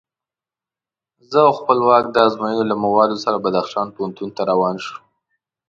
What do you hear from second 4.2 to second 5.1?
ته روان شوو.